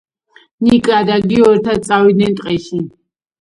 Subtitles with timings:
[0.67, 2.83] ნიკა და გიო ერთად წავიდნენ ტყეში